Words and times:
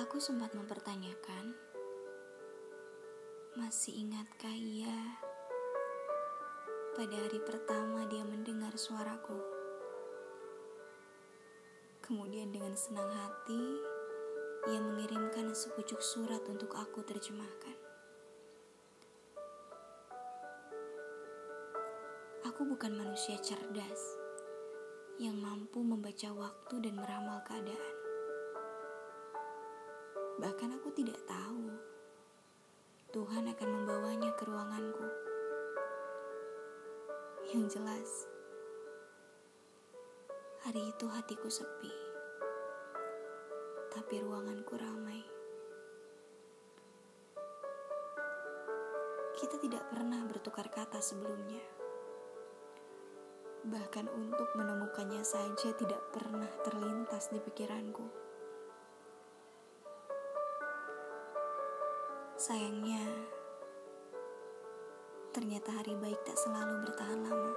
Aku 0.00 0.16
sempat 0.16 0.56
mempertanyakan, 0.56 1.52
masih 3.52 4.00
ingatkah 4.00 4.56
ia 4.56 4.96
pada 6.96 7.12
hari 7.20 7.36
pertama 7.44 8.08
dia 8.08 8.24
mendengar 8.24 8.72
suaraku? 8.80 9.36
Kemudian 12.00 12.48
dengan 12.48 12.72
senang 12.80 13.12
hati, 13.12 13.60
ia 14.72 14.80
mengirimkan 14.80 15.52
sepucuk 15.52 16.00
surat 16.00 16.40
untuk 16.48 16.72
aku 16.80 17.04
terjemahkan. 17.04 17.76
Aku 22.48 22.64
bukan 22.64 22.96
manusia 22.96 23.36
cerdas 23.36 24.16
yang 25.20 25.36
mampu 25.36 25.84
membaca 25.84 26.32
waktu 26.32 26.88
dan 26.88 26.96
meramal 26.96 27.44
keadaan. 27.44 27.99
Bahkan 30.40 30.72
aku 30.80 30.88
tidak 30.96 31.20
tahu 31.28 31.68
Tuhan 33.12 33.44
akan 33.52 33.68
membawanya 33.68 34.32
ke 34.40 34.48
ruanganku. 34.48 35.04
Yang 37.52 37.76
jelas, 37.76 38.08
hari 40.64 40.80
itu 40.88 41.04
hatiku 41.12 41.44
sepi, 41.52 41.92
tapi 43.92 44.24
ruanganku 44.24 44.80
ramai. 44.80 45.20
Kita 49.36 49.60
tidak 49.60 49.92
pernah 49.92 50.24
bertukar 50.24 50.72
kata 50.72 51.04
sebelumnya. 51.04 51.60
Bahkan 53.68 54.08
untuk 54.08 54.48
menemukannya 54.56 55.20
saja 55.20 55.76
tidak 55.76 56.00
pernah 56.16 56.48
terlintas 56.64 57.28
di 57.28 57.36
pikiranku. 57.44 58.29
Sayangnya, 62.40 63.04
ternyata 65.28 65.76
hari 65.76 65.92
baik 66.00 66.16
tak 66.24 66.40
selalu 66.40 66.88
bertahan 66.88 67.20
lama. 67.20 67.52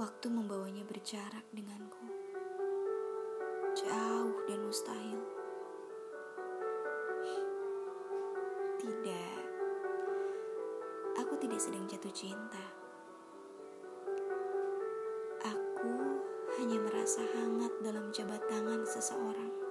Waktu 0.00 0.32
membawanya 0.32 0.80
berjarak 0.88 1.44
denganku, 1.52 2.08
jauh 3.76 4.32
dan 4.48 4.64
mustahil. 4.64 5.20
Tidak, 8.80 9.40
aku 11.20 11.36
tidak 11.36 11.60
sedang 11.60 11.84
jatuh 11.84 12.16
cinta. 12.16 12.64
Aku 15.52 16.16
hanya 16.56 16.80
merasa 16.80 17.20
hangat 17.36 17.76
dalam 17.84 18.08
jabat 18.08 18.40
tangan 18.48 18.88
seseorang 18.88 19.61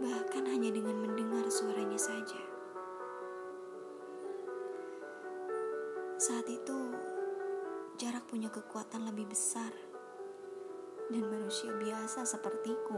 bahkan 0.00 0.48
hanya 0.48 0.72
dengan 0.72 0.96
mendengar 0.96 1.44
suaranya 1.52 2.00
saja. 2.00 2.40
Saat 6.16 6.48
itu, 6.48 6.78
jarak 8.00 8.24
punya 8.24 8.48
kekuatan 8.48 9.04
lebih 9.12 9.28
besar, 9.28 9.68
dan 11.12 11.24
manusia 11.28 11.68
biasa 11.76 12.24
sepertiku 12.24 12.96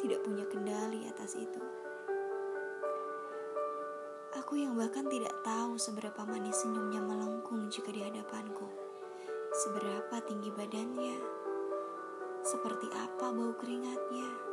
tidak 0.00 0.24
punya 0.24 0.48
kendali 0.48 1.04
atas 1.12 1.36
itu. 1.36 1.60
Aku 4.40 4.56
yang 4.56 4.72
bahkan 4.72 5.04
tidak 5.12 5.32
tahu 5.44 5.76
seberapa 5.76 6.24
manis 6.24 6.56
senyumnya 6.64 7.04
melengkung 7.04 7.68
jika 7.68 7.92
di 7.92 8.00
hadapanku, 8.00 8.64
seberapa 9.52 10.16
tinggi 10.24 10.48
badannya, 10.56 11.20
seperti 12.40 12.88
apa 12.96 13.28
bau 13.28 13.52
keringatnya 13.60 14.51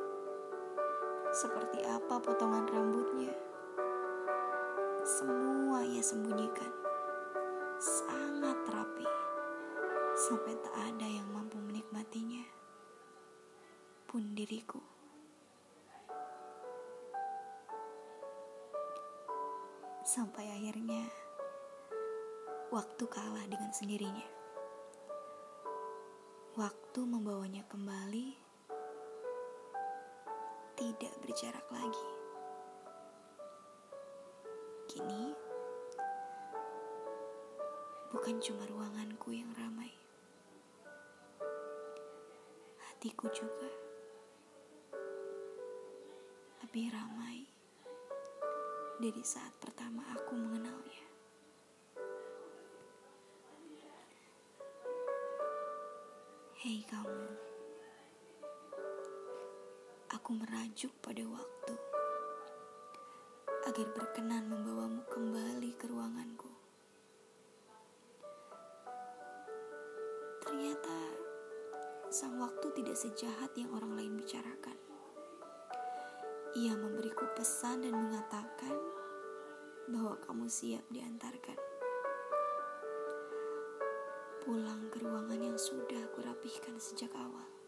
seperti 1.29 1.85
apa 1.85 2.17
potongan 2.17 2.65
rambutnya. 2.65 3.29
Semua 5.05 5.85
ia 5.85 6.01
sembunyikan, 6.01 6.73
sangat 7.77 8.57
rapi, 8.65 9.05
sampai 10.17 10.57
tak 10.57 10.73
ada 10.73 11.05
yang 11.05 11.29
mampu 11.29 11.61
menikmatinya, 11.61 12.41
pun 14.09 14.33
diriku. 14.33 14.81
Sampai 20.01 20.49
akhirnya, 20.49 21.05
waktu 22.73 23.05
kalah 23.05 23.45
dengan 23.45 23.69
sendirinya. 23.69 24.25
Waktu 26.57 27.05
membawanya 27.05 27.61
kembali 27.69 28.48
tidak 30.79 31.11
berjarak 31.19 31.67
lagi. 31.75 32.07
Kini, 34.87 35.35
bukan 38.15 38.39
cuma 38.39 38.63
ruanganku 38.63 39.35
yang 39.35 39.51
ramai, 39.59 39.91
hatiku 42.87 43.27
juga 43.35 43.67
lebih 46.63 46.95
ramai 46.95 47.43
dari 49.03 49.23
saat 49.27 49.51
pertama 49.59 49.99
aku 50.15 50.31
mengenalnya. 50.39 51.11
Hei 56.59 56.83
kamu 56.87 57.48
aku 60.19 60.35
merajuk 60.35 60.91
pada 60.99 61.23
waktu 61.23 61.75
agar 63.71 63.87
berkenan 63.95 64.51
membawamu 64.51 64.99
kembali 65.07 65.71
ke 65.79 65.87
ruanganku. 65.87 66.51
Ternyata 70.43 70.99
sang 72.11 72.35
waktu 72.35 72.67
tidak 72.75 72.99
sejahat 72.99 73.55
yang 73.55 73.71
orang 73.71 73.95
lain 73.95 74.19
bicarakan. 74.19 74.75
Ia 76.59 76.75
memberiku 76.75 77.23
pesan 77.39 77.87
dan 77.87 77.95
mengatakan 77.95 78.75
bahwa 79.87 80.19
kamu 80.19 80.51
siap 80.51 80.83
diantarkan. 80.91 81.55
Pulang 84.43 84.91
ke 84.91 84.99
ruangan 84.99 85.39
yang 85.39 85.55
sudah 85.55 86.11
aku 86.11 86.27
rapihkan 86.27 86.75
sejak 86.75 87.15
awal. 87.15 87.58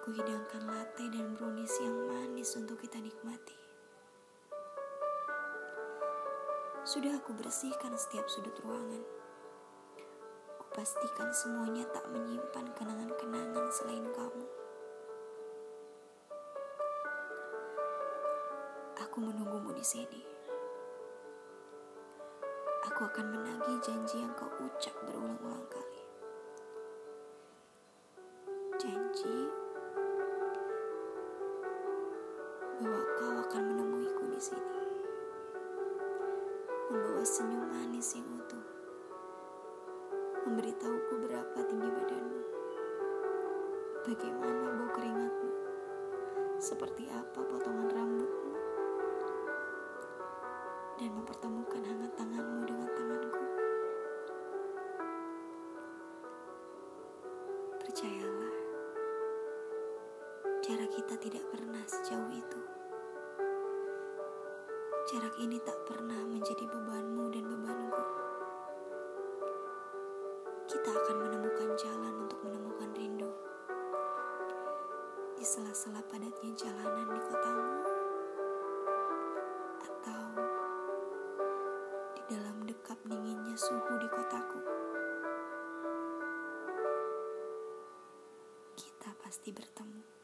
Aku 0.00 0.16
hidangkan 0.16 0.64
latte 0.64 1.12
dan 1.12 1.36
brownies 1.36 1.76
yang 1.76 1.92
manis 2.08 2.56
untuk 2.56 2.80
kita 2.80 2.96
nikmati. 2.96 3.52
Sudah 6.88 7.20
aku 7.20 7.36
bersihkan 7.36 7.92
setiap 8.00 8.24
sudut 8.24 8.56
ruangan. 8.64 9.04
Kupastikan 10.56 11.28
semuanya 11.36 11.84
tak 11.92 12.08
menyimpan 12.16 12.72
kenangan-kenangan 12.80 13.68
selain 13.76 14.08
kamu. 14.16 14.48
Aku 19.04 19.20
menunggumu 19.20 19.76
di 19.76 19.84
sini. 19.84 20.24
Aku 22.88 23.04
akan 23.04 23.36
menagih 23.36 23.76
janji 23.84 24.24
yang 24.24 24.32
kau 24.32 24.48
ucap 24.64 24.96
berulang-ulang 25.04 25.68
kali. 25.68 25.99
Bahwa 32.80 33.04
kau 33.20 33.36
akan 33.44 33.62
menemuiku 33.76 34.24
di 34.32 34.40
sini. 34.40 34.80
Membawa 36.88 37.20
senyum 37.20 37.68
manis 37.68 38.16
yang 38.16 38.24
utuh. 38.40 38.64
Memberitahuku 40.48 41.14
berapa 41.28 41.58
tinggi 41.68 41.88
badanmu. 41.92 42.40
Bagaimana 44.08 44.64
bau 44.80 44.88
keringatmu. 44.96 45.52
Seperti 46.56 47.04
apa 47.12 47.44
potongan 47.44 47.92
rambutmu. 47.92 48.52
Dan 50.96 51.10
mempertemukan 51.20 51.84
hangat 51.84 52.12
tanganmu 52.16 52.64
dengan 52.64 52.88
tanganku. 52.96 53.44
Percayalah, 57.76 58.39
kita 61.00 61.16
tidak 61.16 61.48
pernah 61.48 61.80
sejauh 61.88 62.28
itu. 62.28 62.60
Jarak 65.08 65.32
ini 65.40 65.56
tak 65.64 65.80
pernah 65.88 66.28
menjadi 66.28 66.68
bebanmu 66.68 67.32
dan 67.32 67.48
bebanku. 67.48 68.04
Kita 70.68 70.92
akan 70.92 71.16
menemukan 71.24 71.72
jalan 71.80 72.28
untuk 72.28 72.36
menemukan 72.44 72.92
rindu. 72.92 73.32
Di 75.40 75.44
sela-sela 75.48 76.04
padatnya 76.04 76.52
jalanan 76.52 77.08
di 77.16 77.20
kotamu, 77.32 77.80
atau 79.80 80.24
di 82.12 82.22
dalam 82.28 82.60
dekap 82.68 83.00
dinginnya 83.08 83.56
suhu 83.56 83.96
di 83.96 84.08
kotaku. 84.12 84.60
Kita 88.76 89.16
pasti 89.24 89.48
bertemu. 89.48 90.19